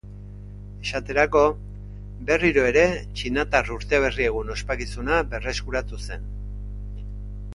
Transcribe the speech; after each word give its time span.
Esaterako, 0.85 1.41
berriro 2.29 2.63
ere 2.69 2.85
Txinatar 3.19 3.69
urteberri-egun 3.75 4.49
ospakizuna 4.55 5.19
berreskuratu 5.35 6.01
zen. 6.09 6.27